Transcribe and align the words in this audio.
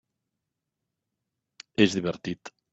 És 1.87 1.97
divertit. 2.01 2.57